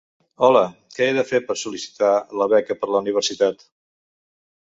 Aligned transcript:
Hola, 0.45 0.61
que 0.95 1.03
he 1.07 1.09
de 1.17 1.23
fer 1.31 1.41
per 1.49 1.55
sol·licitar 1.65 2.09
la 2.41 2.49
beca 2.55 2.79
per 2.81 2.91
la 2.95 3.03
universitat? 3.07 3.63